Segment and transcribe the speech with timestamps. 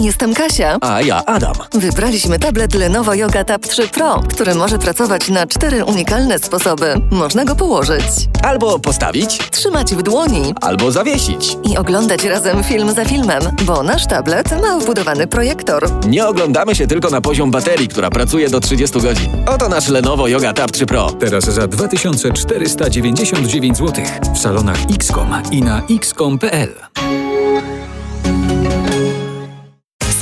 [0.00, 0.78] Jestem Kasia.
[0.80, 1.54] A ja Adam.
[1.72, 6.94] Wybraliśmy tablet Lenovo Yoga Tab 3 Pro, który może pracować na cztery unikalne sposoby.
[7.10, 8.04] Można go położyć,
[8.42, 11.56] Albo postawić, trzymać w dłoni albo zawiesić.
[11.64, 15.88] i oglądać razem film za filmem, bo nasz tablet ma wbudowany projektor.
[16.06, 19.30] Nie oglądamy się tylko na poziom baterii, która pracuje do 30 godzin.
[19.46, 21.10] Oto nasz Lenovo Yoga Tab 3 Pro.
[21.10, 24.04] Teraz za 2499 zł
[24.34, 26.74] w salonach XCOM i na xcom.pl.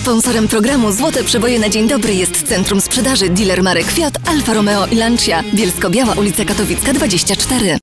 [0.09, 4.87] Sponsorem programu Złote Przeboje na Dzień Dobry jest Centrum Sprzedaży dealer marek Fiat, Alfa Romeo
[4.87, 5.43] i Lancia.
[5.55, 7.79] Bielsko-Biała, ulica Katowicka 24.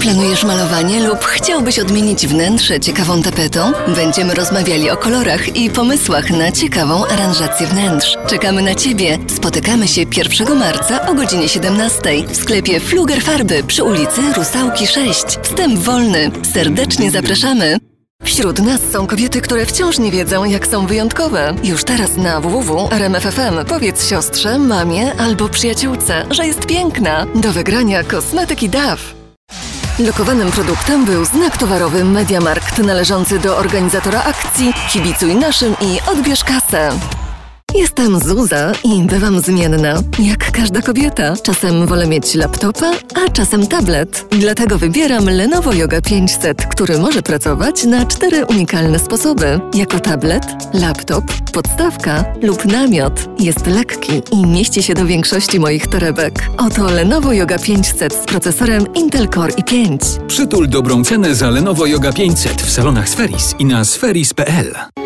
[0.00, 3.72] Planujesz malowanie lub chciałbyś odmienić wnętrze ciekawą tapetą?
[3.96, 8.16] Będziemy rozmawiali o kolorach i pomysłach na ciekawą aranżację wnętrz.
[8.26, 9.18] Czekamy na Ciebie.
[9.36, 15.24] Spotykamy się 1 marca o godzinie 17 w sklepie Fluger Farby przy ulicy Rusałki 6.
[15.42, 16.30] Wstęp wolny.
[16.54, 17.91] Serdecznie zapraszamy.
[18.24, 21.54] Wśród nas są kobiety, które wciąż nie wiedzą, jak są wyjątkowe.
[21.64, 27.26] Już teraz na www.rmf.fm powiedz siostrze, mamie albo przyjaciółce, że jest piękna.
[27.34, 29.00] Do wygrania kosmetyki DAW.
[29.98, 36.90] Lokowanym produktem był znak towarowy Mediamarkt należący do organizatora akcji Kibicuj naszym i odbierz kasę.
[37.74, 41.34] Jestem Zuza i bywam zmienna, jak każda kobieta.
[41.42, 44.26] Czasem wolę mieć laptopa, a czasem tablet.
[44.30, 49.60] Dlatego wybieram Lenovo Yoga 500, który może pracować na cztery unikalne sposoby.
[49.74, 53.28] Jako tablet, laptop, podstawka lub namiot.
[53.38, 56.48] Jest lekki i mieści się do większości moich torebek.
[56.58, 59.98] Oto Lenovo Yoga 500 z procesorem Intel Core i5.
[60.26, 65.01] Przytul dobrą cenę za Lenovo Yoga 500 w salonach Sferis i na sferis.pl.